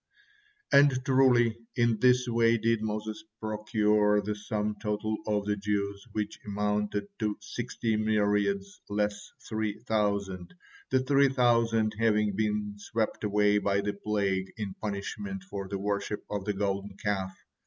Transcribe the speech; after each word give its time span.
And 0.71 1.05
truly 1.05 1.59
in 1.75 1.99
this 1.99 2.27
way 2.27 2.57
did 2.57 2.81
Moses 2.81 3.23
procure 3.39 4.19
the 4.19 4.33
sum 4.33 4.75
total 4.81 5.15
of 5.27 5.45
the 5.45 5.55
Jews, 5.55 6.07
which 6.11 6.39
amounted 6.43 7.07
to 7.19 7.37
sixty 7.39 7.95
myriads 7.97 8.81
less 8.89 9.29
three 9.47 9.77
thousand, 9.87 10.55
the 10.89 11.01
three 11.03 11.29
thousand 11.29 11.93
having 11.99 12.35
been 12.35 12.79
swept 12.79 13.23
away 13.23 13.59
by 13.59 13.79
the 13.81 13.93
plague 13.93 14.51
in 14.57 14.73
punishment 14.73 15.43
for 15.43 15.67
their 15.67 15.77
worship 15.77 16.25
of 16.31 16.45
the 16.45 16.53
Golden 16.53 16.97
Calf. 16.97 17.37